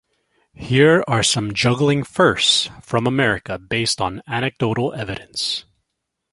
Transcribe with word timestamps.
Here 0.55 1.03
are 1.07 1.21
some 1.21 1.53
juggling 1.53 2.03
"firsts" 2.03 2.71
from 2.81 3.05
America, 3.05 3.59
based 3.59 4.01
on 4.01 4.23
anecdotal 4.25 4.91
evidence. 4.93 5.65